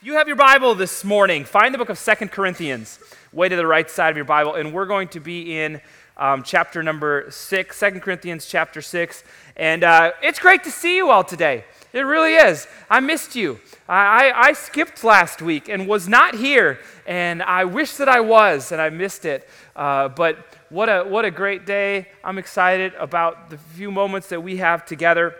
[0.00, 3.00] If you have your Bible this morning, find the book of Second Corinthians,
[3.32, 5.80] way to the right side of your Bible, and we're going to be in
[6.16, 9.24] um, chapter number 6, 2 Corinthians chapter 6.
[9.56, 11.64] And uh, it's great to see you all today.
[11.92, 12.68] It really is.
[12.88, 13.58] I missed you.
[13.88, 18.20] I, I, I skipped last week and was not here, and I wish that I
[18.20, 19.48] was, and I missed it.
[19.74, 20.38] Uh, but
[20.68, 22.06] what a, what a great day.
[22.22, 25.34] I'm excited about the few moments that we have together.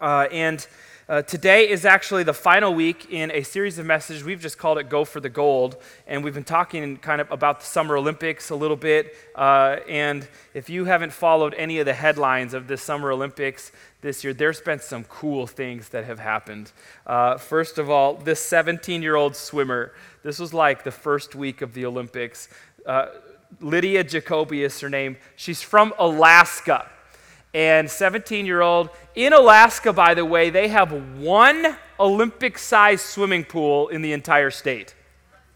[0.00, 0.66] Uh, and
[1.08, 4.24] uh, today is actually the final week in a series of messages.
[4.24, 5.76] We've just called it Go for the Gold.
[6.08, 9.14] And we've been talking kind of about the Summer Olympics a little bit.
[9.36, 14.24] Uh, and if you haven't followed any of the headlines of the Summer Olympics this
[14.24, 16.72] year, there's been some cool things that have happened.
[17.06, 19.92] Uh, first of all, this 17 year old swimmer,
[20.24, 22.48] this was like the first week of the Olympics.
[22.84, 23.06] Uh,
[23.60, 25.18] Lydia Jacoby is her name.
[25.36, 26.90] She's from Alaska
[27.56, 28.90] and 17 year old.
[29.14, 34.50] In Alaska, by the way, they have one Olympic sized swimming pool in the entire
[34.50, 34.94] state.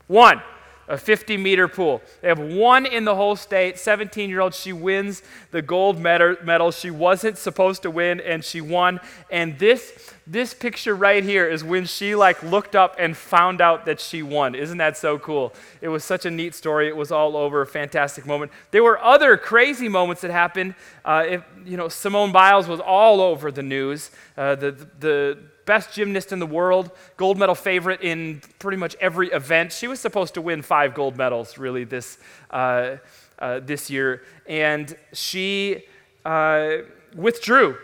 [0.06, 0.40] One
[0.90, 2.02] a 50 meter pool.
[2.20, 3.78] They have one in the whole state.
[3.78, 6.72] 17 year old, she wins the gold medal.
[6.72, 8.98] She wasn't supposed to win, and she won.
[9.30, 13.86] And this, this picture right here is when she like looked up and found out
[13.86, 14.56] that she won.
[14.56, 15.54] Isn't that so cool?
[15.80, 16.88] It was such a neat story.
[16.88, 18.50] It was all over, a fantastic moment.
[18.72, 20.74] There were other crazy moments that happened.
[21.04, 24.10] Uh, if, you know, Simone Biles was all over the news.
[24.36, 25.38] Uh, the, the
[25.70, 29.70] best gymnast in the world, gold medal favorite in pretty much every event.
[29.72, 32.18] She was supposed to win five gold medals, really, this,
[32.50, 32.96] uh,
[33.38, 34.22] uh, this year.
[34.48, 35.84] And she
[36.24, 36.78] uh,
[37.14, 37.76] withdrew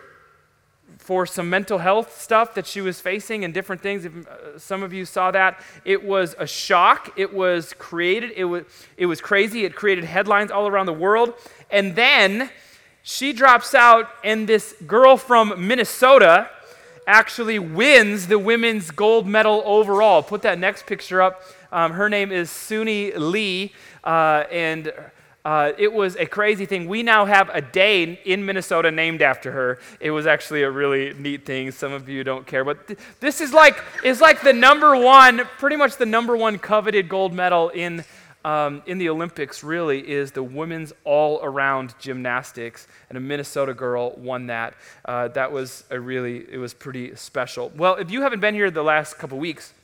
[0.99, 4.05] for some mental health stuff that she was facing and different things.
[4.05, 5.63] If, uh, some of you saw that.
[5.85, 7.13] It was a shock.
[7.17, 8.65] It was created, it was,
[8.97, 9.65] it was crazy.
[9.65, 11.35] It created headlines all around the world.
[11.71, 12.51] And then
[13.05, 16.51] she drops out, and this girl from Minnesota
[17.07, 20.23] actually wins the women's gold medal overall.
[20.23, 21.43] Put that next picture up.
[21.71, 23.73] Um, her name is Suni Lee,
[24.05, 24.93] uh, and
[25.45, 26.89] uh, it was a crazy thing.
[26.89, 29.79] We now have a day in Minnesota named after her.
[30.01, 31.71] It was actually a really neat thing.
[31.71, 35.43] Some of you don't care, but th- this is like is like the number one,
[35.59, 38.05] pretty much the number one coveted gold medal in
[38.47, 44.13] um, in the Olympics really is the women's all around gymnastics, and a Minnesota girl
[44.17, 44.75] won that.
[45.05, 47.73] Uh, that was a really, it was pretty special.
[47.75, 49.75] Well, if you haven't been here the last couple weeks,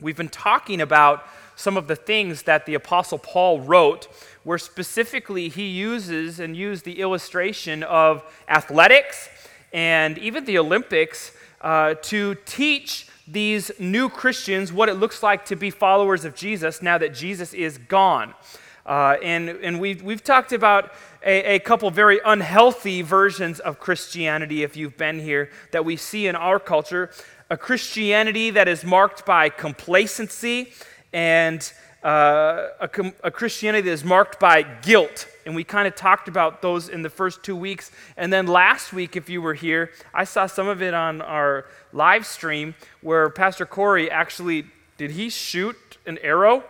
[0.00, 4.08] we've been talking about some of the things that the Apostle Paul wrote,
[4.42, 9.28] where specifically he uses and used the illustration of athletics
[9.72, 11.30] and even the Olympics
[11.60, 16.82] uh, to teach these new Christians what it looks like to be followers of Jesus
[16.82, 18.34] now that Jesus is gone.
[18.84, 20.92] Uh, and and we've, we've talked about
[21.24, 26.26] a, a couple very unhealthy versions of Christianity, if you've been here, that we see
[26.26, 27.10] in our culture.
[27.48, 30.72] A Christianity that is marked by complacency
[31.12, 31.72] and
[32.02, 32.90] uh, a,
[33.22, 35.28] a, Christianity that is marked by guilt.
[35.44, 37.90] And we kind of talked about those in the first two weeks.
[38.16, 41.66] And then last week, if you were here, I saw some of it on our
[41.92, 44.66] live stream where Pastor Corey actually
[44.98, 45.76] did he shoot
[46.06, 46.64] an arrow?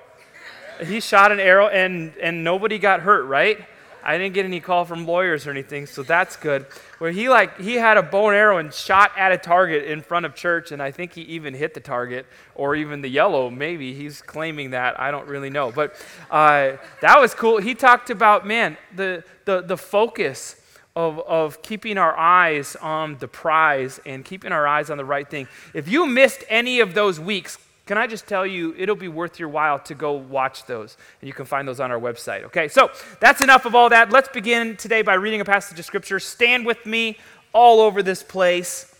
[0.82, 3.59] He shot an arrow and, and nobody got hurt, right?
[4.05, 6.67] I didn't get any call from lawyers or anything, so that's good.
[6.99, 10.03] Where he like he had a bow and arrow and shot at a target in
[10.03, 13.51] front of church, and I think he even hit the target or even the yellow.
[13.51, 14.99] Maybe he's claiming that.
[15.01, 15.95] I don't really know, but
[16.31, 17.59] uh, that was cool.
[17.59, 20.57] He talked about man the the the focus
[20.95, 25.29] of, of keeping our eyes on the prize and keeping our eyes on the right
[25.29, 25.49] thing.
[25.75, 29.41] If you missed any of those weeks, can I just tell you, it'll be worth
[29.41, 30.97] your while to go watch those.
[31.20, 32.44] And you can find those on our website.
[32.44, 34.10] Okay, so that's enough of all that.
[34.10, 36.20] Let's begin today by reading a passage of Scripture.
[36.20, 37.19] Stand with me
[37.53, 38.94] all over this place.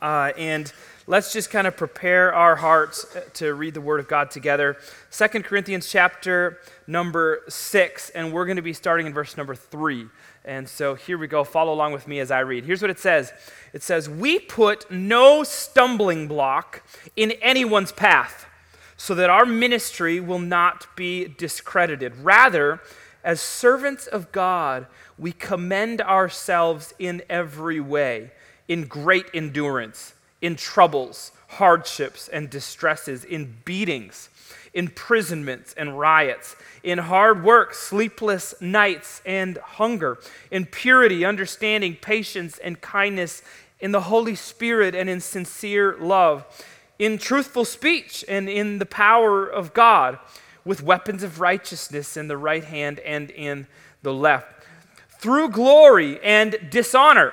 [0.00, 0.72] Uh, and
[1.08, 4.76] let's just kind of prepare our hearts uh, to read the Word of God together.
[5.10, 10.06] Second Corinthians chapter number 6, and we're going to be starting in verse number 3.
[10.48, 11.44] And so here we go.
[11.44, 12.64] Follow along with me as I read.
[12.64, 13.34] Here's what it says
[13.74, 16.82] It says, We put no stumbling block
[17.16, 18.46] in anyone's path
[18.96, 22.16] so that our ministry will not be discredited.
[22.16, 22.80] Rather,
[23.22, 24.86] as servants of God,
[25.18, 28.30] we commend ourselves in every way,
[28.68, 34.30] in great endurance, in troubles, hardships, and distresses, in beatings
[34.78, 36.54] imprisonments and riots,
[36.84, 40.16] in hard work, sleepless nights, and hunger,
[40.52, 43.42] in purity, understanding, patience, and kindness,
[43.80, 46.44] in the Holy Spirit, and in sincere love,
[46.96, 50.16] in truthful speech, and in the power of God,
[50.64, 53.66] with weapons of righteousness in the right hand and in
[54.02, 54.62] the left,
[55.18, 57.32] through glory and dishonor,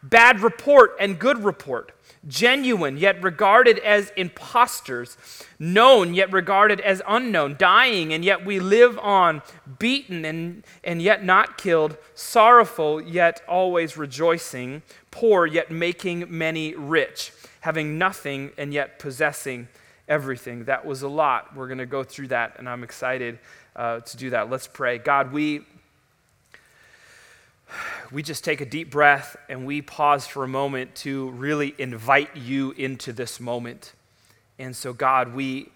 [0.00, 1.90] bad report and good report
[2.26, 5.16] genuine yet regarded as impostors,
[5.58, 9.42] known yet regarded as unknown, dying and yet we live on,
[9.78, 17.32] beaten and, and yet not killed, sorrowful yet always rejoicing, poor yet making many rich,
[17.60, 19.68] having nothing and yet possessing
[20.08, 20.64] everything.
[20.64, 21.54] That was a lot.
[21.56, 23.38] We're going to go through that, and I'm excited
[23.76, 24.50] uh, to do that.
[24.50, 24.98] Let's pray.
[24.98, 25.64] God, we
[28.12, 32.36] we just take a deep breath and we pause for a moment to really invite
[32.36, 33.92] you into this moment.
[34.58, 35.70] And so, God, we,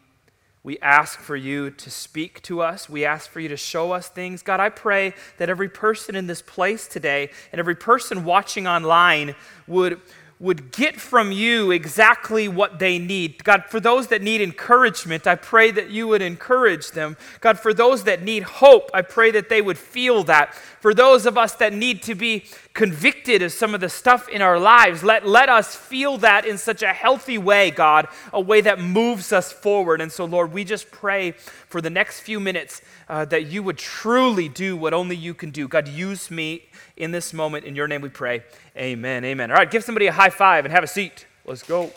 [0.63, 2.89] we ask for you to speak to us.
[2.89, 4.43] We ask for you to show us things.
[4.43, 9.35] God, I pray that every person in this place today and every person watching online
[9.67, 10.01] would,
[10.41, 13.43] would get from you exactly what they need.
[13.43, 17.17] God, for those that need encouragement, I pray that you would encourage them.
[17.41, 20.55] God, for those that need hope, I pray that they would feel that.
[20.55, 24.41] For those of us that need to be convicted of some of the stuff in
[24.41, 28.61] our lives, let, let us feel that in such a healthy way, God, a way
[28.61, 30.01] that moves us forward.
[30.01, 33.79] And so, Lord, we just pray for the next few minutes uh, that you would
[33.79, 35.67] truly do what only you can do.
[35.67, 36.69] God, use me
[36.99, 37.65] in this moment.
[37.65, 38.43] In your name we pray.
[38.77, 39.25] Amen.
[39.25, 39.51] Amen.
[39.51, 41.27] All right, give somebody a high five and have a seat.
[41.47, 41.91] Let's go.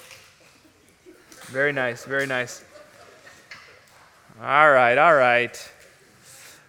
[1.48, 2.06] Very nice.
[2.06, 2.64] Very nice.
[4.42, 4.98] All right.
[4.98, 5.72] All right.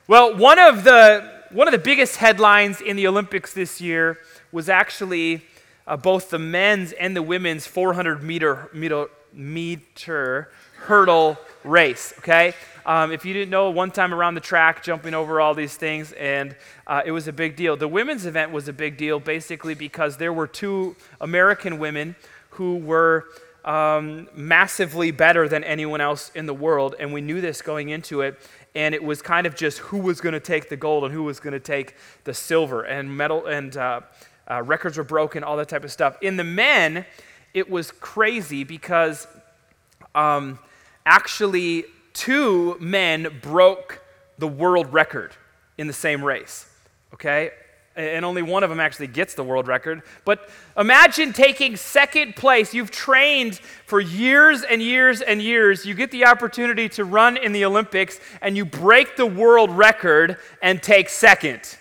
[0.08, 4.18] Well, one of the one of the biggest headlines in the Olympics this year
[4.50, 5.42] was actually
[5.86, 10.50] uh, both the men's and the women's 400 meter, meter, meter
[10.82, 12.12] hurdle race.
[12.18, 15.76] Okay, um, if you didn't know, one time around the track, jumping over all these
[15.76, 16.56] things, and
[16.86, 17.76] uh, it was a big deal.
[17.76, 22.16] The women's event was a big deal basically because there were two American women
[22.50, 23.26] who were
[23.64, 28.22] um, massively better than anyone else in the world, and we knew this going into
[28.22, 28.38] it.
[28.74, 31.22] And it was kind of just who was going to take the gold and who
[31.22, 31.94] was going to take
[32.24, 34.00] the silver, and medal and uh,
[34.50, 36.16] uh, records were broken, all that type of stuff.
[36.20, 37.04] In the men,
[37.54, 39.28] it was crazy because
[40.14, 40.58] um,
[41.04, 44.02] actually two men broke
[44.38, 45.32] the world record
[45.78, 46.68] in the same race,
[47.14, 47.50] okay?
[47.94, 50.02] And only one of them actually gets the world record.
[50.24, 52.72] But imagine taking second place.
[52.72, 53.56] You've trained
[53.86, 55.84] for years and years and years.
[55.84, 60.38] You get the opportunity to run in the Olympics, and you break the world record
[60.62, 61.76] and take second.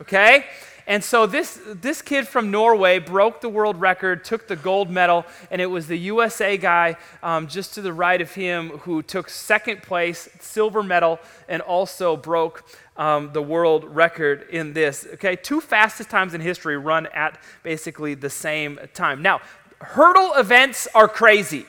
[0.00, 0.46] Okay?
[0.86, 5.26] And so this, this kid from Norway broke the world record, took the gold medal,
[5.50, 9.28] and it was the USA guy um, just to the right of him who took
[9.28, 11.18] second place, silver medal,
[11.48, 12.64] and also broke
[12.96, 15.06] um, the world record in this.
[15.14, 19.22] Okay, two fastest times in history run at basically the same time.
[19.22, 19.40] Now,
[19.80, 21.66] hurdle events are crazy.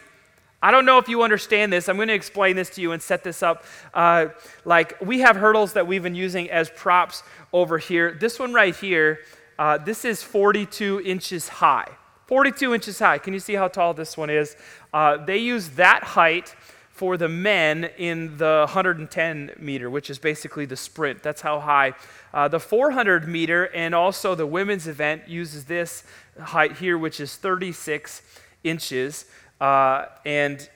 [0.62, 1.88] I don't know if you understand this.
[1.88, 3.64] I'm going to explain this to you and set this up.
[3.94, 4.28] Uh,
[4.66, 7.22] like, we have hurdles that we've been using as props
[7.54, 8.12] over here.
[8.12, 9.20] This one right here,
[9.60, 11.88] uh, this is 42 inches high.
[12.26, 13.20] 42 inches high.
[13.20, 14.56] Can you see how tall this one is?
[14.94, 16.56] Uh, they use that height
[16.90, 21.22] for the men in the 110 meter, which is basically the sprint.
[21.22, 21.94] That's how high.
[22.34, 26.04] Uh, the 400 meter and also the women's event uses this
[26.42, 28.24] height here, which is 36
[28.64, 29.26] inches.
[29.60, 30.70] Uh, and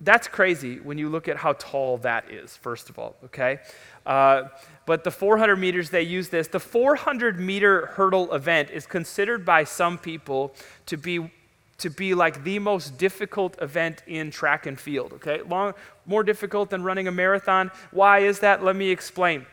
[0.00, 3.58] that's crazy when you look at how tall that is, first of all, okay?
[4.04, 4.44] Uh,
[4.86, 6.48] but the 400 meters, they use this.
[6.48, 10.54] The 400 meter hurdle event is considered by some people
[10.86, 11.30] to be
[11.76, 15.74] to be like the most difficult event in track and field okay Long,
[16.06, 19.44] more difficult than running a marathon why is that let me explain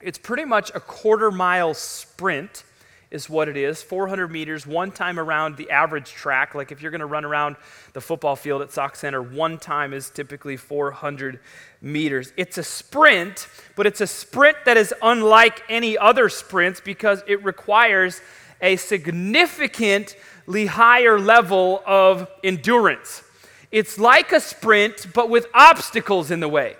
[0.00, 2.62] it's pretty much a quarter mile sprint
[3.10, 6.54] is what it is 400 meters, one time around the average track.
[6.54, 7.56] Like if you're going to run around
[7.94, 11.40] the football field at Sauk Centre, one time is typically 400
[11.80, 12.32] meters.
[12.36, 17.42] It's a sprint, but it's a sprint that is unlike any other sprints because it
[17.44, 18.20] requires
[18.60, 23.22] a significantly higher level of endurance.
[23.70, 26.76] It's like a sprint, but with obstacles in the way.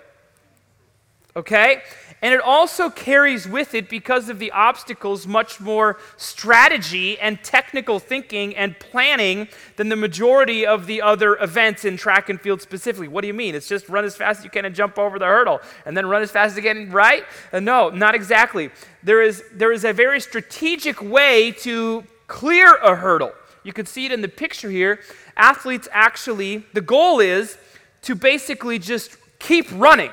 [1.35, 1.81] Okay?
[2.21, 7.97] And it also carries with it, because of the obstacles, much more strategy and technical
[7.99, 9.47] thinking and planning
[9.77, 13.07] than the majority of the other events in track and field specifically.
[13.07, 13.55] What do you mean?
[13.55, 16.07] It's just run as fast as you can and jump over the hurdle and then
[16.07, 17.23] run as fast as you can, right?
[17.53, 18.69] Uh, no, not exactly.
[19.01, 23.31] There is, there is a very strategic way to clear a hurdle.
[23.63, 24.99] You can see it in the picture here.
[25.37, 27.57] Athletes actually, the goal is
[28.01, 30.11] to basically just keep running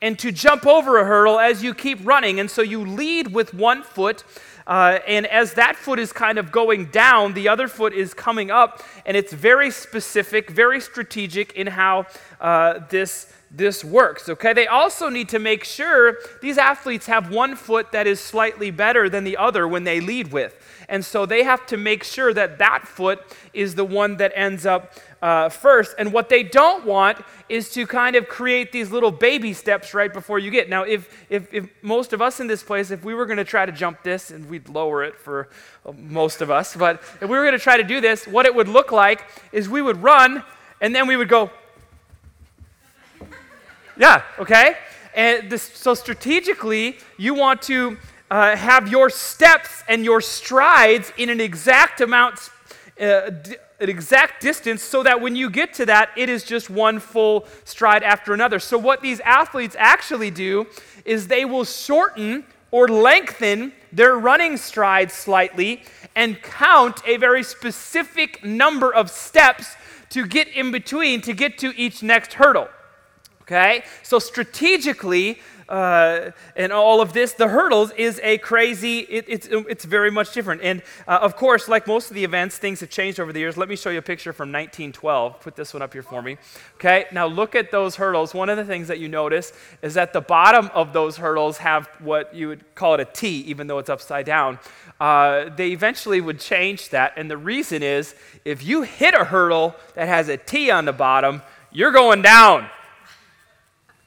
[0.00, 2.40] and to jump over a hurdle as you keep running.
[2.40, 4.24] And so you lead with one foot
[4.68, 8.50] Uh, and as that foot is kind of going down, the other foot is coming
[8.50, 12.04] up, and it's very specific, very strategic in how
[12.38, 14.52] uh, this this works, okay?
[14.52, 19.08] They also need to make sure these athletes have one foot that is slightly better
[19.08, 20.52] than the other when they lead with.
[20.88, 23.20] And so they have to make sure that that foot
[23.52, 25.94] is the one that ends up uh, first.
[25.98, 27.18] And what they don't want
[27.48, 30.70] is to kind of create these little baby steps right before you get.
[30.70, 33.44] Now, if, if, if most of us in this place, if we were going to
[33.44, 35.48] try to jump this, and we'd lower it for
[35.84, 38.46] uh, most of us, but if we were going to try to do this, what
[38.46, 40.42] it would look like is we would run
[40.80, 41.50] and then we would go,
[43.98, 44.76] yeah, okay?
[45.14, 47.98] And this, so strategically, you want to
[48.30, 52.50] uh, have your steps and your strides in an exact amount,
[53.00, 56.68] uh, d- an exact distance, so that when you get to that, it is just
[56.68, 58.58] one full stride after another.
[58.58, 60.66] So, what these athletes actually do
[61.04, 65.82] is they will shorten or lengthen their running strides slightly
[66.14, 69.74] and count a very specific number of steps
[70.10, 72.68] to get in between to get to each next hurdle.
[73.42, 73.84] Okay?
[74.02, 75.38] So, strategically,
[75.68, 80.32] uh, and all of this, the hurdles is a crazy, it, it's, it's very much
[80.32, 80.62] different.
[80.62, 83.56] And uh, of course, like most of the events, things have changed over the years.
[83.56, 85.40] Let me show you a picture from 1912.
[85.40, 86.38] Put this one up here for me.
[86.76, 88.32] Okay, now look at those hurdles.
[88.32, 91.88] One of the things that you notice is that the bottom of those hurdles have
[91.98, 94.58] what you would call it a T, even though it's upside down.
[94.98, 97.12] Uh, they eventually would change that.
[97.16, 100.92] And the reason is if you hit a hurdle that has a T on the
[100.92, 102.70] bottom, you're going down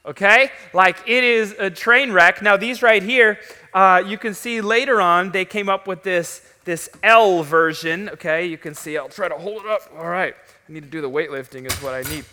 [0.04, 0.50] okay?
[0.72, 2.42] Like it is a train wreck.
[2.42, 3.38] Now, these right here,
[3.74, 8.46] uh, you can see later on they came up with this, this L version, okay?
[8.46, 9.82] You can see, I'll try to hold it up.
[9.96, 10.34] All right,
[10.68, 12.24] I need to do the weightlifting, is what I need,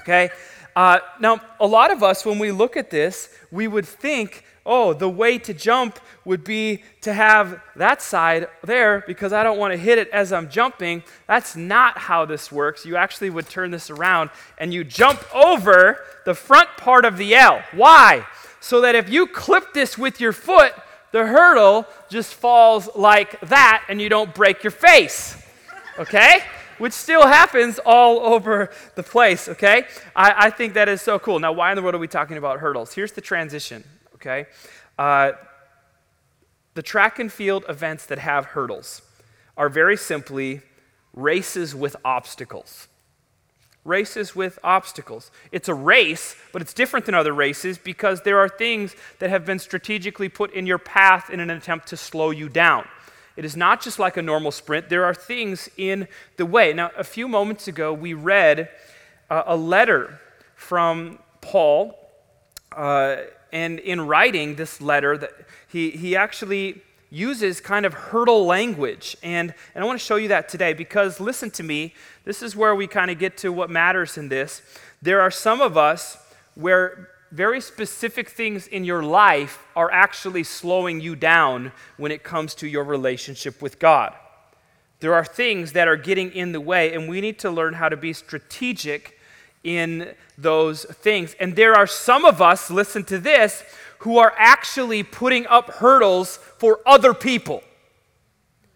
[0.00, 0.30] okay?
[0.74, 4.92] Uh, now, a lot of us, when we look at this, we would think, oh,
[4.92, 9.72] the way to jump would be to have that side there because I don't want
[9.72, 11.04] to hit it as I'm jumping.
[11.26, 12.84] That's not how this works.
[12.84, 17.34] You actually would turn this around and you jump over the front part of the
[17.34, 17.62] L.
[17.72, 18.26] Why?
[18.60, 20.72] So that if you clip this with your foot,
[21.12, 25.40] the hurdle just falls like that and you don't break your face.
[25.98, 26.40] Okay?
[26.78, 29.86] which still happens all over the place, okay?
[30.14, 31.38] I, I, think that is so cool.
[31.38, 32.92] Now, why in the world are we talking about hurdles?
[32.92, 33.82] Here's the transition,
[34.26, 34.48] okay?
[34.98, 35.32] Uh,
[36.74, 39.02] the track and field events that have hurdles
[39.56, 40.60] are very simply
[41.14, 42.88] races with obstacles.
[43.84, 45.30] Races with obstacles.
[45.52, 49.46] It's a race, but it's different than other races because there are things that have
[49.46, 52.86] been strategically put in your path in an attempt to slow you down.
[53.36, 56.72] It is not just like a normal sprint, there are things in the way.
[56.72, 58.70] Now, a few moments ago, we read
[59.30, 60.18] uh, a letter
[60.54, 62.05] from Paul,
[62.76, 65.32] uh, and in writing this letter, that
[65.68, 69.16] he, he actually uses kind of hurdle language.
[69.22, 72.54] And, and I want to show you that today because, listen to me, this is
[72.54, 74.62] where we kind of get to what matters in this.
[75.00, 76.18] There are some of us
[76.54, 82.54] where very specific things in your life are actually slowing you down when it comes
[82.56, 84.14] to your relationship with God.
[85.00, 87.88] There are things that are getting in the way, and we need to learn how
[87.88, 89.15] to be strategic
[89.66, 91.34] in those things.
[91.40, 93.64] And there are some of us, listen to this,
[93.98, 97.62] who are actually putting up hurdles for other people.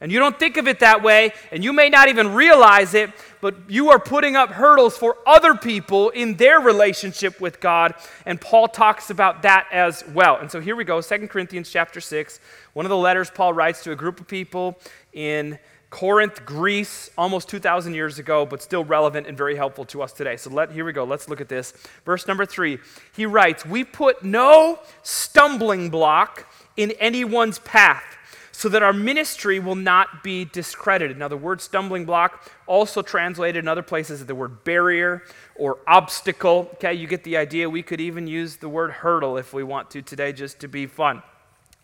[0.01, 3.11] And you don't think of it that way, and you may not even realize it,
[3.43, 7.95] but you are putting up hurdles for other people in their relationship with God.
[8.25, 10.39] And Paul talks about that as well.
[10.39, 12.41] And so here we go, Second Corinthians chapter 6,
[12.73, 14.79] one of the letters Paul writes to a group of people
[15.13, 15.59] in
[15.91, 20.37] Corinth, Greece, almost 2,000 years ago, but still relevant and very helpful to us today.
[20.37, 21.03] So let, here we go.
[21.03, 21.73] Let's look at this.
[22.07, 22.79] Verse number three,
[23.15, 28.05] he writes, We put no stumbling block in anyone's path
[28.53, 31.19] so that our ministry will not be discredited.
[31.19, 35.25] Now, the word stumbling block, also translated in other places, the word barrier
[35.57, 36.71] or obstacle.
[36.75, 37.69] Okay, you get the idea.
[37.69, 40.87] We could even use the word hurdle if we want to today just to be
[40.87, 41.23] fun.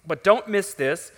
[0.07, 1.11] But don't miss this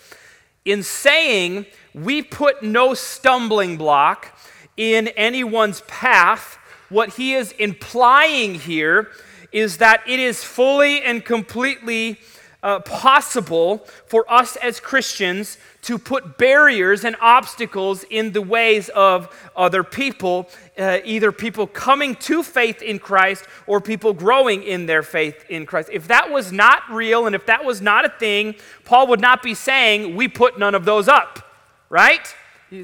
[0.65, 4.39] in saying we put no stumbling block
[4.77, 9.11] in anyone's path, what he is implying here
[9.53, 12.19] is that it is fully and completely
[12.63, 19.35] uh, possible for us as Christians to put barriers and obstacles in the ways of
[19.55, 25.03] other people, uh, either people coming to faith in Christ or people growing in their
[25.03, 25.89] faith in Christ.
[25.93, 29.43] If that was not real and if that was not a thing, Paul would not
[29.43, 31.47] be saying, We put none of those up,
[31.89, 32.35] right?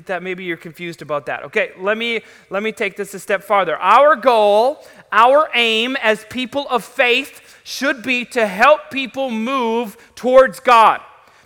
[0.07, 3.45] that maybe you're confused about that okay let me let me take this a step
[3.45, 9.97] farther our goal our aim as people of faith should be to help people move
[10.14, 11.00] towards god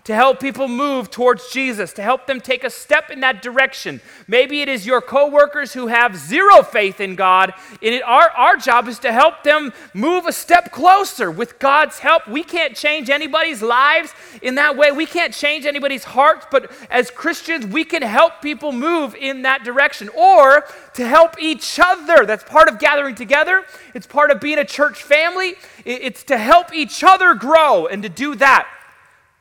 [0.09, 4.01] to help people move towards Jesus, to help them take a step in that direction.
[4.27, 8.57] Maybe it is your coworkers who have zero faith in God, and it, our, our
[8.57, 11.31] job is to help them move a step closer.
[11.31, 14.93] With God's help, we can't change anybody's lives in that way.
[14.93, 19.63] We can't change anybody's hearts, but as Christians, we can help people move in that
[19.63, 22.25] direction or to help each other.
[22.25, 23.63] That's part of gathering together,
[23.93, 25.57] it's part of being a church family.
[25.85, 28.69] It's to help each other grow and to do that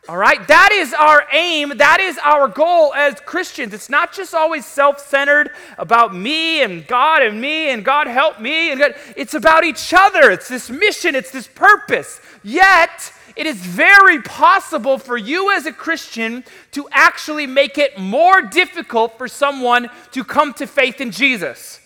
[0.10, 0.48] all right?
[0.48, 1.74] That is our aim.
[1.78, 3.74] That is our goal as Christians.
[3.74, 8.40] It's not just always self centered about me and God and me and God help
[8.40, 8.72] me.
[8.72, 8.96] And God.
[9.18, 10.32] It's about each other.
[10.32, 12.22] It's this mission, it's this purpose.
[12.44, 18.42] Yet, it is very possible for you as a Christian to actually make it more
[18.42, 21.82] difficult for someone to come to faith in Jesus.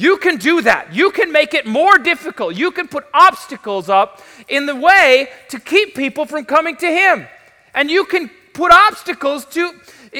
[0.00, 0.94] You can do that.
[0.94, 2.56] You can make it more difficult.
[2.56, 7.26] You can put obstacles up in the way to keep people from coming to Him.
[7.74, 9.74] And you can put obstacles to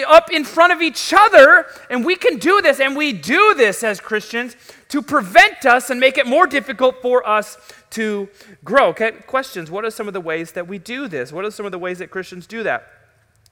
[0.06, 3.82] up in front of each other, and we can do this, and we do this
[3.82, 4.54] as Christians
[4.90, 7.56] to prevent us and make it more difficult for us
[7.90, 8.28] to
[8.62, 8.88] grow.
[8.88, 9.70] Okay, questions.
[9.70, 11.32] What are some of the ways that we do this?
[11.32, 12.86] What are some of the ways that Christians do that?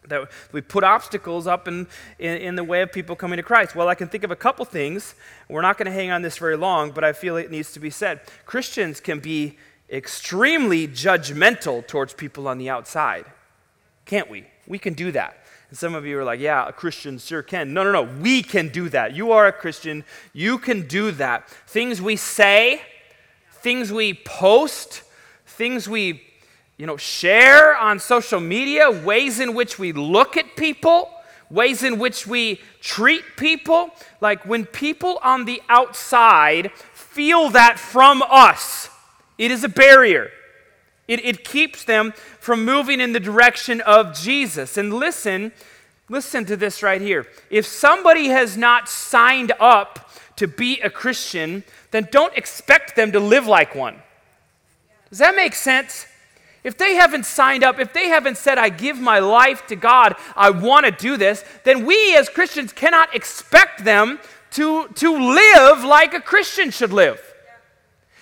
[0.09, 1.87] That we put obstacles up in,
[2.19, 3.75] in, in, the way of people coming to Christ?
[3.75, 5.15] Well, I can think of a couple things.
[5.49, 7.81] We're not going to hang on this very long, but I feel it needs to
[7.81, 8.21] be said.
[8.47, 9.59] Christians can be
[9.91, 13.25] extremely judgmental towards people on the outside,
[14.05, 14.47] can't we?
[14.67, 15.39] We can do that.
[15.71, 17.75] And some of you are like, yeah, a Christian sure can.
[17.75, 18.03] No, no, no.
[18.03, 19.15] We can do that.
[19.15, 20.05] You are a Christian.
[20.33, 21.49] You can do that.
[21.67, 22.83] Things we say,
[23.51, 25.03] things we post,
[25.47, 26.23] things we
[26.79, 31.11] you know, share on social media ways in which we look at people,
[31.51, 33.91] ways in which we treat people.
[34.21, 38.91] Like when people on the outside feel that from us,
[39.37, 40.31] it is a barrier.
[41.09, 44.77] It, it keeps them from moving in the direction of Jesus.
[44.77, 45.51] And listen,
[46.09, 47.27] listen to this right here.
[47.51, 53.19] If somebody has not signed up to be a Christian, then don't expect them to
[53.19, 53.97] live like one.
[55.09, 56.07] Does that make sense?
[56.65, 60.17] If they haven't signed up, if they haven't said, I give my life to God,
[60.37, 64.19] I want to do this, then we as Christians cannot expect them
[64.53, 67.23] to, to live like a Christian should live.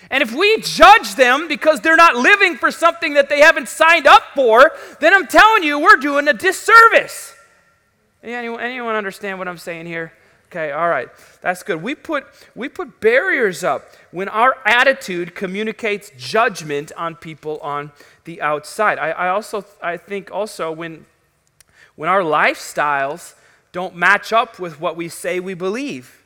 [0.09, 4.07] And if we judge them because they're not living for something that they haven't signed
[4.07, 4.71] up for,
[5.01, 7.35] then I'm telling you, we're doing a disservice.
[8.23, 10.13] Anyone, anyone understand what I'm saying here?
[10.49, 11.09] Okay, all right.
[11.41, 11.81] That's good.
[11.81, 17.91] We put, we put barriers up when our attitude communicates judgment on people on
[18.23, 18.97] the outside.
[18.97, 21.05] I, I also I think also when
[21.95, 23.33] when our lifestyles
[23.73, 26.23] don't match up with what we say we believe,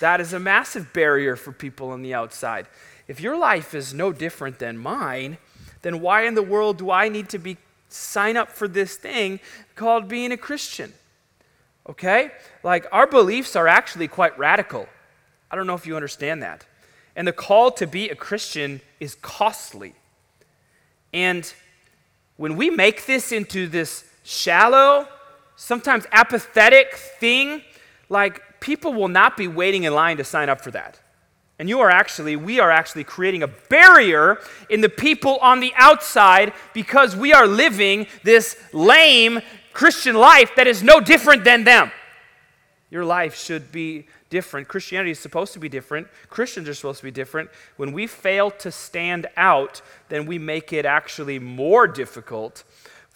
[0.00, 2.66] that is a massive barrier for people on the outside.
[3.08, 5.38] If your life is no different than mine,
[5.82, 7.56] then why in the world do I need to be
[7.88, 9.40] sign up for this thing
[9.74, 10.92] called being a Christian?
[11.88, 12.30] Okay?
[12.62, 14.88] Like our beliefs are actually quite radical.
[15.50, 16.66] I don't know if you understand that.
[17.16, 19.94] And the call to be a Christian is costly.
[21.12, 21.52] And
[22.36, 25.08] when we make this into this shallow,
[25.56, 27.62] sometimes apathetic thing,
[28.08, 31.00] like people will not be waiting in line to sign up for that.
[31.58, 34.38] And you are actually, we are actually creating a barrier
[34.70, 39.40] in the people on the outside because we are living this lame
[39.72, 41.90] Christian life that is no different than them.
[42.90, 44.66] Your life should be different.
[44.68, 46.08] Christianity is supposed to be different.
[46.30, 47.50] Christians are supposed to be different.
[47.76, 52.64] When we fail to stand out, then we make it actually more difficult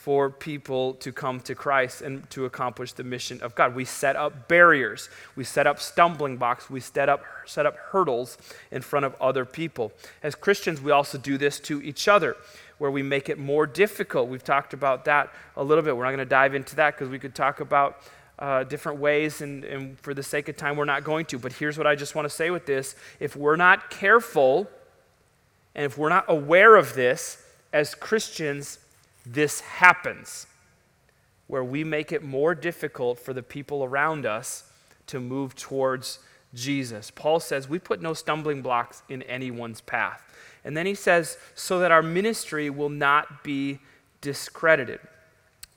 [0.02, 3.74] for people to come to Christ and to accomplish the mission of God.
[3.74, 8.36] We set up barriers, we set up stumbling blocks, we set up, set up hurdles
[8.72, 9.92] in front of other people.
[10.20, 12.36] As Christians, we also do this to each other.
[12.82, 14.28] Where we make it more difficult.
[14.28, 15.96] We've talked about that a little bit.
[15.96, 18.02] We're not going to dive into that because we could talk about
[18.40, 21.38] uh, different ways, and, and for the sake of time, we're not going to.
[21.38, 24.68] But here's what I just want to say with this if we're not careful,
[25.76, 27.40] and if we're not aware of this
[27.72, 28.80] as Christians,
[29.24, 30.48] this happens
[31.46, 34.64] where we make it more difficult for the people around us
[35.06, 36.18] to move towards
[36.52, 37.12] Jesus.
[37.12, 40.20] Paul says, We put no stumbling blocks in anyone's path.
[40.64, 43.80] And then he says, So that our ministry will not be
[44.20, 45.00] discredited.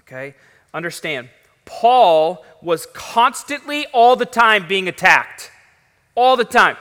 [0.02, 0.36] Okay?
[0.74, 1.30] Understand,
[1.66, 5.52] Paul was constantly, all the time, being attacked.
[6.14, 6.78] All the time.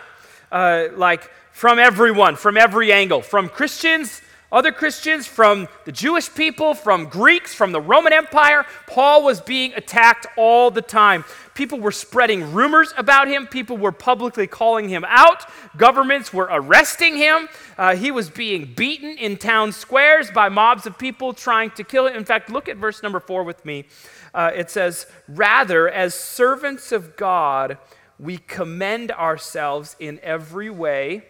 [0.52, 4.20] Uh, like from everyone, from every angle, from Christians
[4.54, 8.64] other Christians, from the Jewish people, from Greeks, from the Roman Empire.
[8.86, 11.24] Paul was being attacked all the time.
[11.54, 15.44] People were spreading rumors about him, people were publicly calling him out,
[15.76, 17.48] governments were arresting him.
[17.76, 22.06] Uh, he was being beaten in town squares by mobs of people trying to kill
[22.06, 22.16] him.
[22.16, 23.84] In fact, look at verse number four with me.
[24.32, 27.78] Uh, it says, Rather, as servants of God,
[28.18, 31.24] we commend ourselves in every way,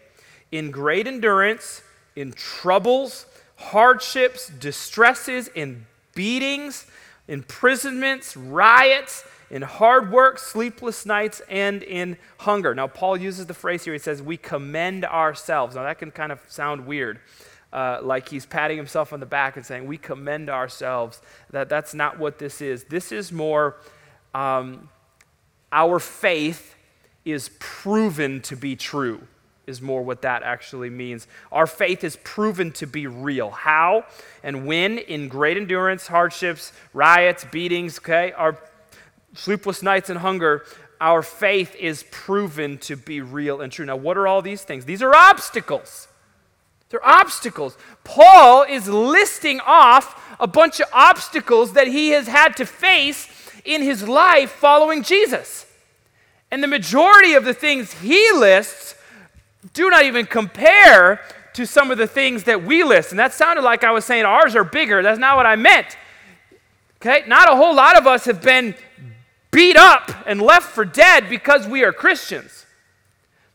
[0.53, 1.83] in great endurance,
[2.17, 6.87] in troubles, hardships, distresses, in beatings,
[7.29, 12.75] imprisonments, riots, in hard work, sleepless nights, and in hunger.
[12.75, 15.77] Now, Paul uses the phrase here, he says, We commend ourselves.
[15.77, 17.21] Now, that can kind of sound weird.
[17.73, 21.21] Uh, like he's patting himself on the back and saying, We commend ourselves.
[21.51, 22.85] That, that's not what this is.
[22.85, 23.77] This is more
[24.35, 24.89] um,
[25.73, 26.75] our faith
[27.25, 29.27] is proven to be true,
[29.67, 31.27] is more what that actually means.
[31.51, 33.51] Our faith is proven to be real.
[33.51, 34.05] How
[34.43, 34.99] and when?
[34.99, 38.33] In great endurance, hardships, riots, beatings, okay?
[38.33, 38.59] Our
[39.35, 40.65] sleepless nights and hunger,
[41.01, 43.87] our faith is proven to be real and true.
[43.87, 44.85] Now, what are all these things?
[44.85, 46.09] These are obstacles.
[46.91, 47.77] They're obstacles.
[48.05, 53.29] Paul is listing off a bunch of obstacles that he has had to face
[53.65, 55.67] in his life following Jesus.
[56.51, 58.95] And the majority of the things he lists
[59.73, 61.21] do not even compare
[61.55, 63.11] to some of the things that we list.
[63.11, 65.03] And that sounded like I was saying ours are bigger.
[65.03, 65.97] That's not what I meant.
[66.97, 67.25] Okay?
[67.27, 68.75] Not a whole lot of us have been
[69.51, 72.67] beat up and left for dead because we are Christians.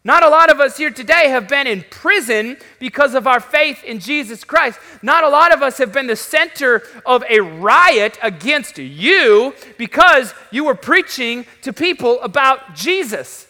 [0.03, 3.83] Not a lot of us here today have been in prison because of our faith
[3.83, 4.79] in Jesus Christ.
[5.01, 10.33] Not a lot of us have been the center of a riot against you because
[10.51, 13.48] you were preaching to people about Jesus.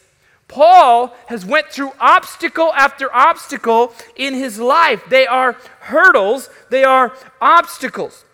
[0.50, 5.04] Paul has went through obstacle after obstacle in his life.
[5.08, 8.26] They are hurdles, they are obstacles.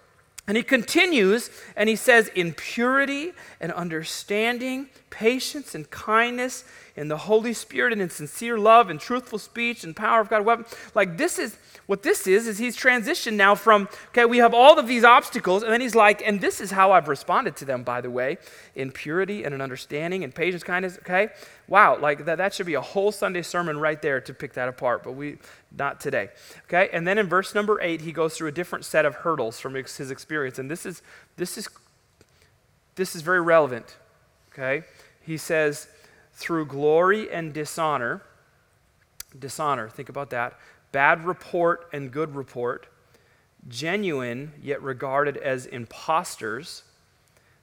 [0.47, 6.63] And he continues and he says, in purity and understanding, patience and kindness,
[6.95, 10.65] in the Holy Spirit, and in sincere love and truthful speech and power of God.
[10.93, 14.79] Like this is what this is, is he's transitioned now from, okay, we have all
[14.79, 17.83] of these obstacles, and then he's like, and this is how I've responded to them,
[17.83, 18.37] by the way,
[18.75, 21.29] in purity and an understanding and patience, kindness, okay?
[21.67, 24.67] Wow, like that, that should be a whole Sunday sermon right there to pick that
[24.67, 25.37] apart, but we
[25.77, 26.29] not today.
[26.65, 29.59] Okay, and then in verse number eight, he goes through a different set of hurdles
[29.59, 31.01] from his experience, and this is
[31.37, 31.67] this is
[32.95, 33.97] this is very relevant.
[34.53, 34.85] Okay,
[35.21, 35.87] he says,
[36.33, 38.21] through glory and dishonor,
[39.37, 40.57] dishonor, think about that,
[40.95, 42.87] bad report and good report,
[43.67, 46.83] genuine yet regarded as impostors,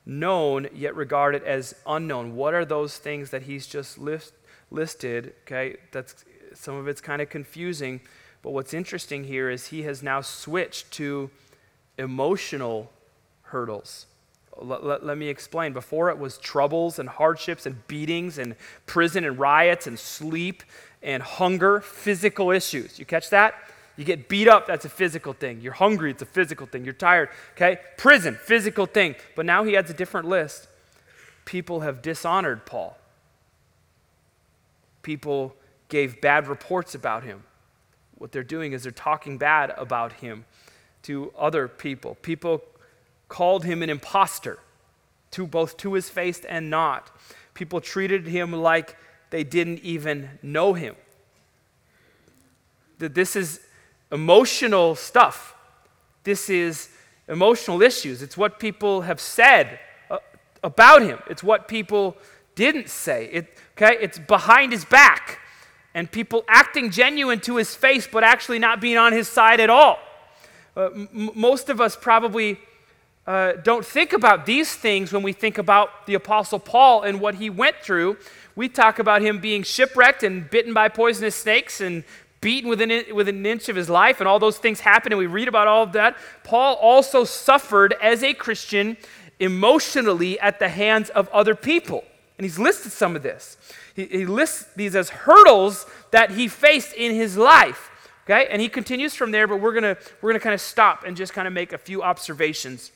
[0.05, 2.37] known yet regarded as unknown.
[2.37, 4.35] What are those things that he's just list,
[4.71, 5.33] listed?
[5.45, 8.03] Okay, that's some of it's kind of confusing,
[8.43, 11.31] but what's interesting here is he has now switched to
[11.97, 12.93] emotional
[13.45, 14.05] hurdles.
[14.59, 15.73] Let, let, let, me explain.
[15.73, 20.63] Before it was troubles and hardships and beatings and prison and riots and sleep
[21.03, 22.99] and hunger, physical issues.
[22.99, 23.55] You catch that?
[23.97, 25.61] You get beat up, that's a physical thing.
[25.61, 26.85] You're hungry, it's a physical thing.
[26.85, 27.79] You're tired, okay?
[27.99, 29.17] Prison, physical thing.
[29.37, 30.69] But now he adds a different list.
[31.45, 32.97] People have dishonored Paul.
[35.03, 35.55] People
[35.89, 37.43] gave bad reports about him.
[38.17, 40.45] What they're doing is they're talking bad about him
[41.03, 42.17] to other people.
[42.23, 42.63] People
[43.29, 44.59] called him an impostor,
[45.33, 47.11] to both to his face and not.
[47.55, 48.97] People treated him like
[49.33, 50.95] they didn't even know him.
[52.99, 53.61] That this is
[54.13, 55.55] emotional stuff.
[56.23, 56.91] This is
[57.29, 58.23] emotional issues.
[58.23, 60.19] It's what people have said uh,
[60.63, 61.19] about him.
[61.31, 62.15] It's what people
[62.55, 63.31] didn't say.
[63.33, 65.41] It, okay, it's behind his back,
[65.95, 69.71] and people acting genuine to his face, but actually not being on his side at
[69.71, 69.99] all.
[70.77, 72.61] Uh, m- most of us probably
[73.27, 77.37] uh, don't think about these things when we think about the Apostle Paul and what
[77.37, 78.17] he went through.
[78.55, 82.05] We talk about him being shipwrecked and bitten by poisonous snakes and
[82.41, 85.27] beaten within, within an inch of his life, and all those things happen, and we
[85.27, 86.17] read about all of that.
[86.45, 88.97] Paul also suffered as a Christian
[89.39, 92.05] emotionally at the hands of other people.
[92.37, 93.57] And he's listed some of this.
[93.95, 97.91] He, he lists these as hurdles that he faced in his life.
[98.25, 98.47] Okay?
[98.51, 101.33] And he continues from there, but we're gonna we're gonna kind of stop and just
[101.33, 102.93] kind of make a few observations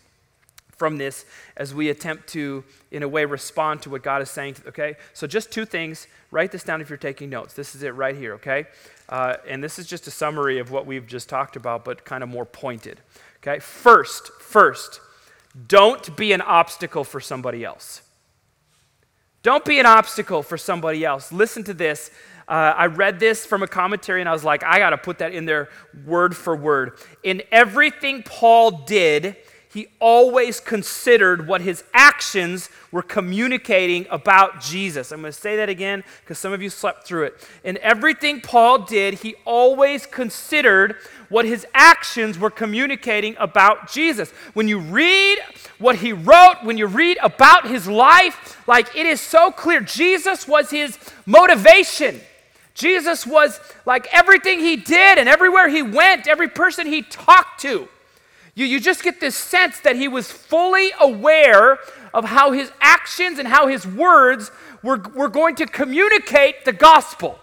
[0.77, 1.25] from this
[1.57, 4.57] as we attempt to, in a way, respond to what God is saying.
[4.69, 4.97] Okay?
[5.15, 6.07] So, just two things.
[6.31, 7.55] Write this down if you're taking notes.
[7.55, 8.67] This is it right here, okay?
[9.09, 12.23] Uh, and this is just a summary of what we've just talked about, but kind
[12.23, 13.01] of more pointed.
[13.37, 13.59] Okay?
[13.61, 15.01] First, first,
[15.69, 18.03] don't be an obstacle for somebody else.
[19.43, 21.33] Don't be an obstacle for somebody else.
[21.33, 22.11] Listen to this.
[22.49, 25.19] uh, I read this from a commentary and I was like, I got to put
[25.19, 25.69] that in there
[26.05, 26.99] word for word.
[27.23, 29.37] In everything Paul did,
[29.77, 35.13] he always considered what his actions were communicating about Jesus.
[35.13, 37.47] I'm going to say that again because some of you slept through it.
[37.63, 40.97] In everything Paul did, he always considered
[41.29, 44.31] what his actions were communicating about Jesus.
[44.55, 45.41] When you read
[45.79, 50.49] what he wrote, when you read about his life, like it is so clear Jesus
[50.49, 52.19] was his motivation.
[52.73, 57.91] Jesus was like everything he did and everywhere he went, every person he talked to.
[58.57, 61.79] You, you just get this sense that he was fully aware
[62.13, 64.51] of how his actions and how his words
[64.83, 67.39] were, were going to communicate the gospel.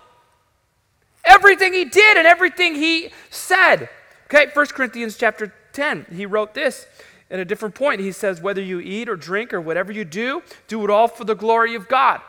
[1.23, 3.89] Everything he did and everything he said.
[4.25, 6.87] Okay, 1 Corinthians chapter 10, he wrote this
[7.29, 8.01] at a different point.
[8.01, 11.25] He says, Whether you eat or drink or whatever you do, do it all for
[11.25, 12.21] the glory of God.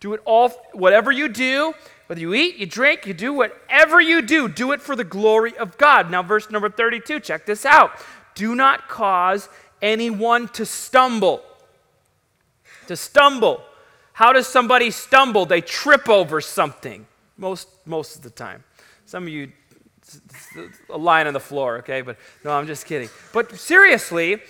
[0.00, 1.74] Do it all, whatever you do,
[2.12, 5.56] whether you eat, you drink, you do whatever you do, do it for the glory
[5.56, 6.10] of God.
[6.10, 7.92] Now, verse number 32, check this out.
[8.34, 9.48] Do not cause
[9.80, 11.42] anyone to stumble.
[12.88, 13.64] To stumble.
[14.12, 15.46] How does somebody stumble?
[15.46, 17.06] They trip over something
[17.38, 18.62] most, most of the time.
[19.06, 19.50] Some of you,
[20.90, 22.02] a line on the floor, okay?
[22.02, 23.08] But no, I'm just kidding.
[23.32, 24.42] But seriously,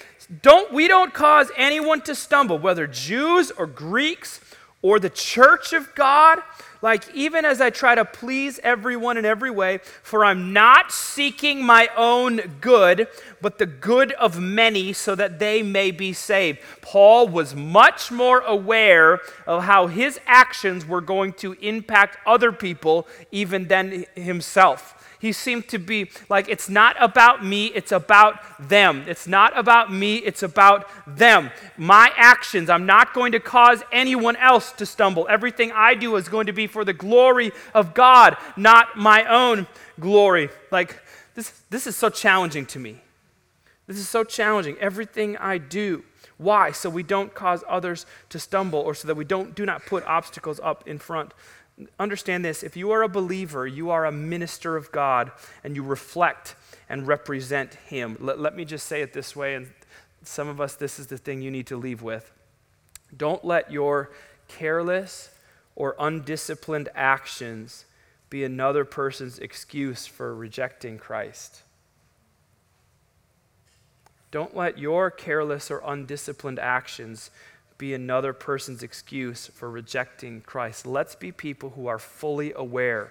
[0.42, 4.40] don't, we don't cause anyone to stumble, whether Jews or Greeks
[4.82, 6.40] or the church of God
[6.82, 11.64] like, even as I try to please everyone in every way, for I'm not seeking
[11.64, 13.08] my own good,
[13.40, 16.58] but the good of many, so that they may be saved.
[16.80, 23.06] Paul was much more aware of how his actions were going to impact other people
[23.30, 29.04] even than himself he seemed to be like, it's not about me, it's about them.
[29.06, 31.52] It's not about me, it's about them.
[31.76, 35.28] My actions, I'm not going to cause anyone else to stumble.
[35.30, 39.68] Everything I do is going to be for the glory of God, not my own
[40.00, 40.48] glory.
[40.72, 41.00] Like,
[41.36, 43.00] this, this is so challenging to me.
[43.86, 44.76] This is so challenging.
[44.80, 46.02] Everything I do.
[46.36, 46.72] Why?
[46.72, 50.04] So we don't cause others to stumble or so that we don't do not put
[50.04, 51.32] obstacles up in front
[51.98, 55.32] understand this if you are a believer, you are a minister of God
[55.64, 56.54] and you reflect
[56.88, 58.16] and represent Him.
[58.20, 59.70] Let, let me just say it this way, and
[60.22, 62.32] some of us, this is the thing you need to leave with.
[63.16, 64.10] Don't let your
[64.48, 65.30] careless
[65.74, 67.84] or undisciplined actions
[68.30, 71.62] be another person's excuse for rejecting Christ.
[74.30, 77.30] Don't let your careless or undisciplined actions
[77.82, 80.86] be another person's excuse for rejecting Christ.
[80.86, 83.10] Let's be people who are fully aware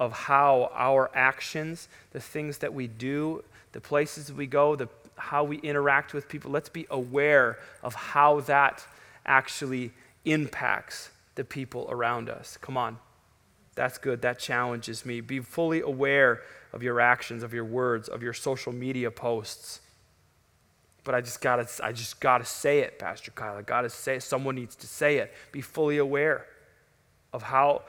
[0.00, 5.44] of how our actions, the things that we do, the places we go, the, how
[5.44, 8.82] we interact with people, let's be aware of how that
[9.26, 9.92] actually
[10.24, 12.56] impacts the people around us.
[12.62, 12.96] Come on.
[13.74, 14.22] That's good.
[14.22, 15.20] That challenges me.
[15.20, 16.40] Be fully aware
[16.72, 19.80] of your actions, of your words, of your social media posts
[21.08, 23.56] but I just gotta, I just gotta say it, Pastor Kyle.
[23.56, 24.22] I gotta say it.
[24.22, 25.32] Someone needs to say it.
[25.52, 26.44] Be fully aware
[27.32, 27.80] of how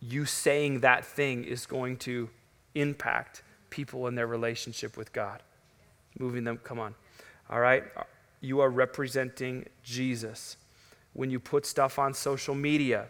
[0.00, 2.30] you saying that thing is going to
[2.74, 5.42] impact people in their relationship with God.
[6.18, 6.94] Moving them, come on.
[7.50, 7.84] All right?
[8.40, 10.56] You are representing Jesus.
[11.12, 13.08] When you put stuff on social media,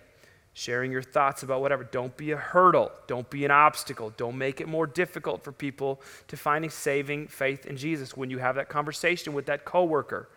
[0.55, 1.85] sharing your thoughts about whatever.
[1.85, 2.91] Don't be a hurdle.
[3.07, 4.13] Don't be an obstacle.
[4.17, 8.17] Don't make it more difficult for people to find a saving faith in Jesus.
[8.17, 10.29] When you have that conversation with that coworker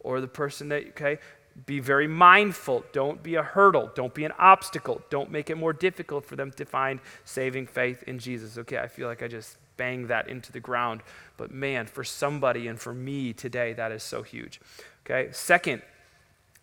[0.00, 1.18] or the person that, okay,
[1.66, 2.84] be very mindful.
[2.92, 3.90] Don't be a hurdle.
[3.94, 5.02] Don't be an obstacle.
[5.10, 8.58] Don't make it more difficult for them to find saving faith in Jesus.
[8.58, 11.02] Okay, I feel like I just banged that into the ground.
[11.36, 14.60] But man, for somebody and for me today, that is so huge.
[15.04, 15.82] Okay, second,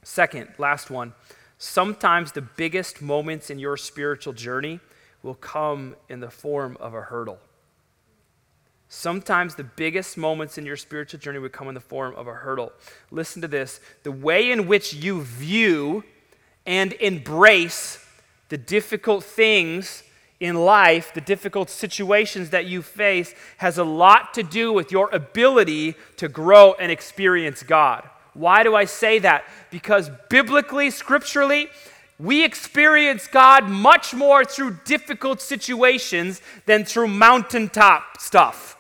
[0.04, 1.14] second, last one
[1.60, 4.80] Sometimes the biggest moments in your spiritual journey
[5.22, 7.38] will come in the form of a hurdle.
[8.88, 12.34] Sometimes the biggest moments in your spiritual journey will come in the form of a
[12.34, 12.72] hurdle.
[13.12, 16.06] Listen to this the way in which you view
[16.66, 18.04] and embrace
[18.48, 20.04] the difficult things
[20.40, 25.10] in life, the difficult situations that you face, has a lot to do with your
[25.12, 28.10] ability to grow and experience God.
[28.34, 29.46] Why do I say that?
[29.72, 31.68] Because biblically, scripturally,
[32.20, 38.76] we experience God much more through difficult situations than through mountaintop stuff.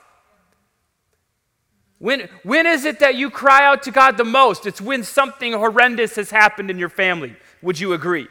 [1.99, 4.65] When, when is it that you cry out to God the most?
[4.65, 7.35] It's when something horrendous has happened in your family.
[7.61, 8.27] Would you agree?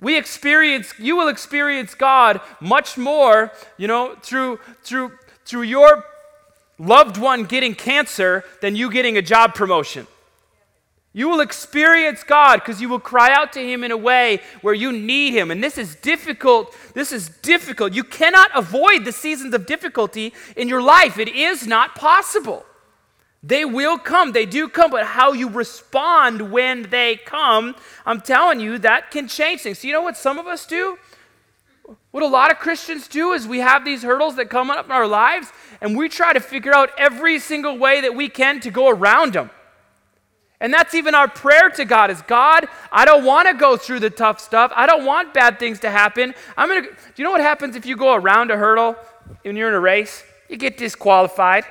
[0.00, 5.12] We experience, you will experience God much more, you know, through, through,
[5.44, 6.04] through your
[6.78, 10.06] loved one getting cancer than you getting a job promotion.
[11.12, 14.74] You will experience God because you will cry out to Him in a way where
[14.74, 15.50] you need Him.
[15.50, 16.76] And this is difficult.
[16.94, 17.92] This is difficult.
[17.92, 22.64] You cannot avoid the seasons of difficulty in your life, it is not possible.
[23.42, 28.58] They will come, they do come, but how you respond when they come, I'm telling
[28.58, 29.78] you, that can change things.
[29.78, 30.98] So, you know what some of us do?
[32.10, 34.92] What a lot of Christians do is we have these hurdles that come up in
[34.92, 38.70] our lives, and we try to figure out every single way that we can to
[38.70, 39.50] go around them.
[40.60, 44.00] And that's even our prayer to God is God, I don't want to go through
[44.00, 44.72] the tough stuff.
[44.74, 46.34] I don't want bad things to happen.
[46.56, 48.96] I'm to Do you know what happens if you go around a hurdle
[49.42, 50.24] when you're in a race?
[50.48, 51.64] You get disqualified.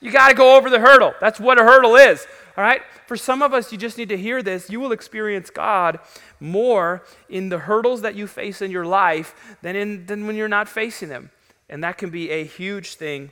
[0.00, 1.14] You got to go over the hurdle.
[1.20, 2.26] That's what a hurdle is.
[2.58, 2.82] All right?
[3.06, 4.68] For some of us, you just need to hear this.
[4.68, 6.00] You will experience God
[6.40, 10.48] more in the hurdles that you face in your life than, in, than when you're
[10.48, 11.30] not facing them.
[11.68, 13.30] And that can be a huge thing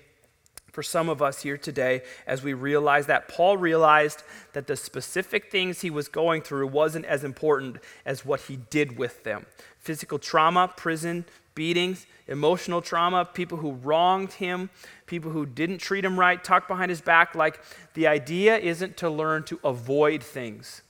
[0.74, 5.50] for some of us here today as we realize that Paul realized that the specific
[5.50, 9.46] things he was going through wasn't as important as what he did with them.
[9.78, 14.70] Physical trauma, prison, beatings, emotional trauma, people who wronged him,
[15.14, 17.36] people who didn't treat him right, talked behind his back.
[17.36, 17.60] Like
[17.94, 20.82] the idea isn't to learn to avoid things.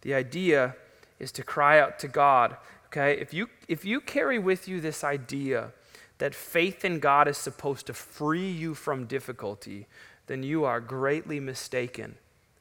[0.00, 0.76] The idea
[1.18, 2.56] is to cry out to God.
[2.86, 3.20] Okay?
[3.20, 5.72] If you if you carry with you this idea
[6.18, 9.86] that faith in God is supposed to free you from difficulty,
[10.26, 12.14] then you are greatly mistaken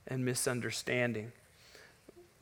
[0.05, 1.31] and misunderstanding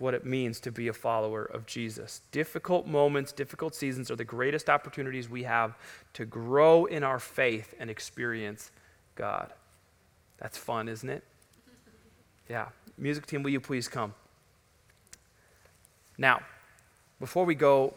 [0.02, 2.22] what it means to be a follower of Jesus.
[2.32, 5.76] Difficult moments, difficult seasons are the greatest opportunities we have
[6.14, 8.72] to grow in our faith and experience
[9.16, 9.54] God.
[10.40, 11.24] That's fun, isn't it?
[12.50, 12.70] Yeah.
[12.98, 14.14] Music team, will you please come?
[16.18, 16.42] Now,
[17.20, 17.94] before we go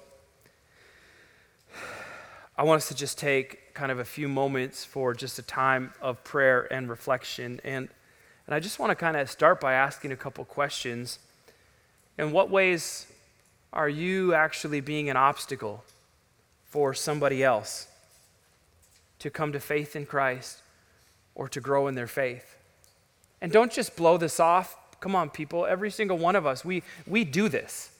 [2.57, 5.93] I want us to just take kind of a few moments for just a time
[6.01, 7.61] of prayer and reflection.
[7.65, 7.89] And,
[8.47, 11.19] and I just want to kind of start by asking a couple questions.
[12.19, 13.07] In what ways
[13.73, 15.85] are you actually being an obstacle
[16.65, 17.89] for somebody else
[19.19, 20.63] to come to faith in Christ
[21.35, 22.57] or to grow in their faith?
[23.41, 24.77] And don't just blow this off.
[25.01, 25.67] Come on, people.
[25.67, 27.91] Every single one of us, we, we do this.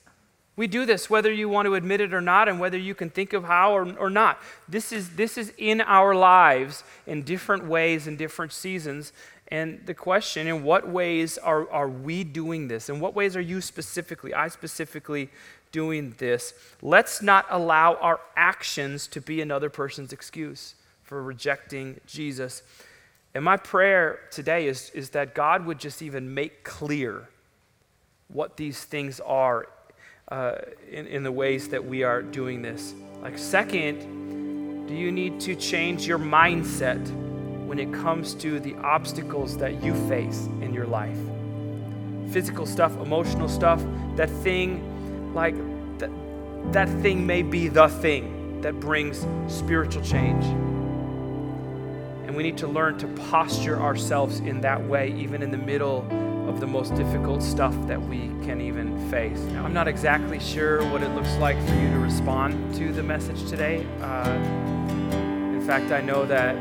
[0.55, 3.09] We do this whether you want to admit it or not, and whether you can
[3.09, 4.41] think of how or, or not.
[4.69, 9.11] This is, this is in our lives in different ways, in different seasons.
[9.49, 12.89] And the question in what ways are, are we doing this?
[12.89, 15.29] In what ways are you specifically, I specifically,
[15.71, 16.53] doing this?
[16.81, 22.63] Let's not allow our actions to be another person's excuse for rejecting Jesus.
[23.35, 27.27] And my prayer today is, is that God would just even make clear
[28.29, 29.67] what these things are
[30.29, 30.55] uh,
[30.89, 32.95] in, in the ways that we are doing this.
[33.21, 37.05] Like, second, do you need to change your mindset
[37.65, 41.17] when it comes to the obstacles that you face in your life?
[42.31, 43.83] Physical stuff, emotional stuff,
[44.15, 45.55] that thing, like,
[45.99, 46.11] that,
[46.71, 50.43] that thing may be the thing that brings spiritual change.
[52.25, 56.07] And we need to learn to posture ourselves in that way, even in the middle
[56.49, 59.39] of the most difficult stuff that we can even face.
[59.39, 63.01] Now, I'm not exactly sure what it looks like for you to respond to the
[63.01, 63.85] message today.
[64.01, 64.29] Uh,
[65.53, 66.55] in fact, I know that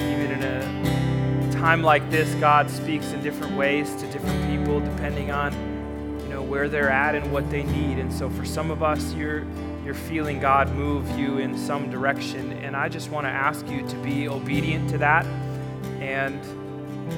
[0.00, 5.30] even in a time like this, God speaks in different ways to different people depending
[5.30, 5.52] on
[6.22, 7.98] you know where they're at and what they need.
[7.98, 9.44] And so, for some of us, you're
[9.84, 13.86] you're feeling God move you in some direction, and I just want to ask you
[13.86, 15.24] to be obedient to that
[16.00, 16.40] and.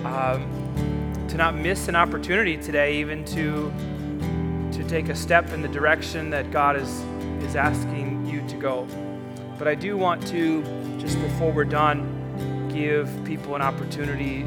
[0.05, 0.69] Um,
[1.29, 3.73] to not miss an opportunity today, even to,
[4.73, 7.01] to take a step in the direction that God is,
[7.43, 8.87] is asking you to go.
[9.59, 10.62] But I do want to,
[10.99, 12.14] just before we're done,
[12.79, 14.43] give people an opportunity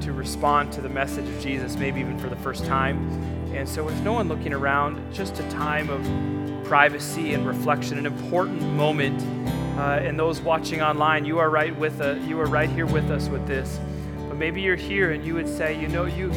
[0.00, 3.08] to respond to the message of Jesus, maybe even for the first time.
[3.54, 8.06] And so, with no one looking around, just a time of privacy and reflection, an
[8.06, 9.22] important moment.
[9.78, 13.10] Uh, and those watching online, you are right with uh, you are right here with
[13.10, 13.78] us with this.
[14.28, 16.32] But maybe you're here and you would say, you know, you,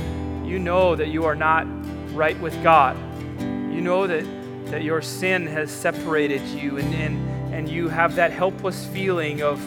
[0.46, 1.66] you know that you are not
[2.14, 2.96] right with God.
[3.40, 4.26] You know that,
[4.66, 9.60] that your sin has separated you and, and, and you have that helpless feeling of,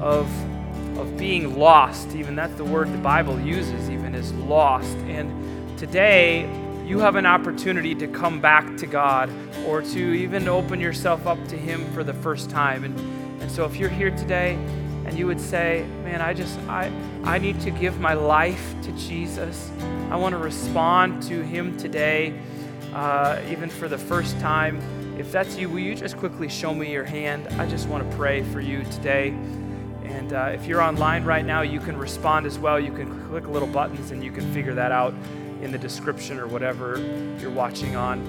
[0.00, 0.26] of,
[0.98, 2.14] of being lost.
[2.14, 4.96] Even that's the word the Bible uses, even is lost.
[5.08, 6.48] And today,
[6.86, 9.30] you have an opportunity to come back to God
[9.66, 12.84] or to even open yourself up to Him for the first time.
[12.84, 12.98] And,
[13.42, 14.54] and so if you're here today,
[15.06, 16.90] and you would say, Man, I just, I,
[17.24, 19.70] I need to give my life to Jesus.
[20.10, 22.40] I want to respond to Him today,
[22.92, 24.80] uh, even for the first time.
[25.18, 27.48] If that's you, will you just quickly show me your hand?
[27.60, 29.30] I just want to pray for you today.
[30.06, 32.78] And uh, if you're online right now, you can respond as well.
[32.78, 35.14] You can click little buttons and you can figure that out
[35.62, 36.98] in the description or whatever
[37.40, 38.20] you're watching on.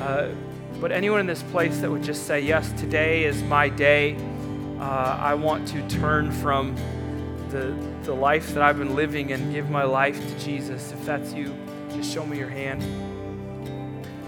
[0.00, 0.34] Uh,
[0.80, 4.16] but anyone in this place that would just say, Yes, today is my day.
[4.78, 6.76] Uh, I want to turn from
[7.50, 10.92] the, the life that I've been living and give my life to Jesus.
[10.92, 11.56] If that's you,
[11.90, 12.82] just show me your hand.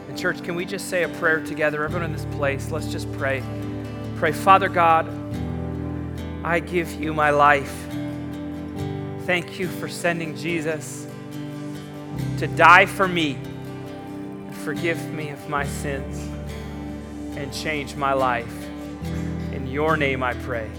[0.08, 1.84] And, church, can we just say a prayer together?
[1.84, 3.42] Everyone in this place, let's just pray.
[4.16, 5.06] Pray, Father God,
[6.42, 7.86] I give you my life.
[9.26, 11.06] Thank you for sending Jesus
[12.38, 16.28] to die for me and forgive me of my sins
[17.36, 18.50] and change my life.
[19.52, 20.70] In your name I pray.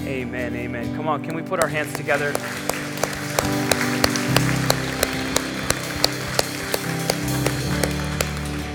[0.00, 0.54] Amen.
[0.54, 0.94] Amen.
[0.94, 2.34] Come on, can we put our hands together?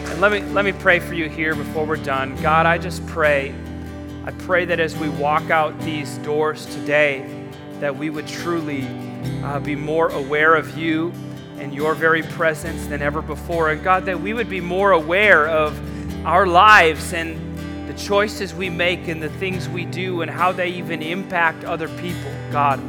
[0.10, 2.36] And let me let me pray for you here before we're done.
[2.41, 3.54] God, I just pray
[4.24, 7.47] I pray that as we walk out these doors today
[7.80, 8.88] that we would truly
[9.43, 11.11] uh, be more aware of you
[11.57, 13.72] and your very presence than ever before.
[13.72, 15.76] And God, that we would be more aware of
[16.24, 17.36] our lives and
[17.88, 21.88] the choices we make and the things we do and how they even impact other
[21.97, 22.32] people.
[22.51, 22.80] God,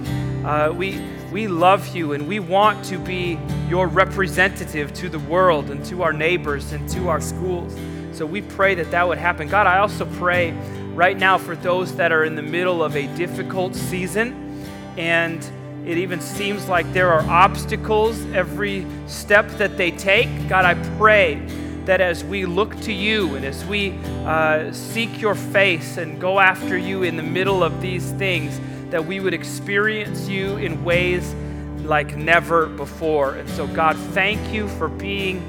[0.45, 1.03] uh, we,
[1.33, 6.03] we love you and we want to be your representative to the world and to
[6.03, 7.75] our neighbors and to our schools.
[8.13, 9.49] So we pray that that would happen.
[9.49, 10.55] God, I also pray
[10.95, 14.65] right now for those that are in the middle of a difficult season
[14.97, 15.43] and
[15.87, 20.29] it even seems like there are obstacles every step that they take.
[20.49, 21.45] God, I pray
[21.87, 23.91] that as we look to you and as we
[24.25, 29.05] uh, seek your face and go after you in the middle of these things, that
[29.05, 31.35] we would experience you in ways
[31.83, 33.35] like never before.
[33.35, 35.43] And so, God, thank you for being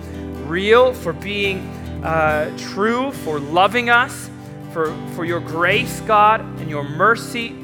[0.47, 1.59] real, for being
[2.03, 4.31] uh, true, for loving us,
[4.73, 7.55] for, for your grace, God, and your mercy.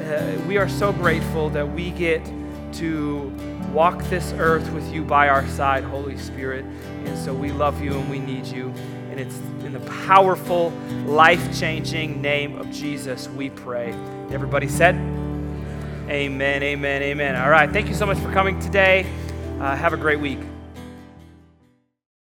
[0.00, 2.24] Uh, we are so grateful that we get
[2.72, 3.32] to
[3.72, 6.64] walk this earth with you by our side, Holy Spirit.
[7.04, 8.72] And so we love you and we need you.
[9.10, 10.70] And it's in the powerful,
[11.04, 13.92] life changing name of Jesus we pray.
[14.32, 14.96] Everybody said,
[16.08, 17.36] Amen, amen, amen.
[17.36, 17.70] All right.
[17.70, 19.06] Thank you so much for coming today.
[19.58, 20.40] Uh, have a great week.